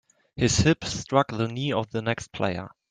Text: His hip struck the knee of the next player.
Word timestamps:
His 0.35 0.57
hip 0.57 0.83
struck 0.85 1.27
the 1.27 1.47
knee 1.47 1.71
of 1.71 1.91
the 1.91 2.01
next 2.01 2.31
player. 2.31 2.71